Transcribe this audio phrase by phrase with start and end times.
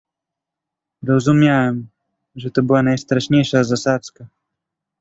[1.03, 1.87] "Rozumiałem,
[2.35, 4.25] że to była najstraszniejsza zasadzka."